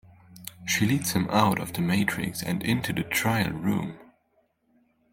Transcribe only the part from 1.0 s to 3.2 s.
him out of the Matrix and into the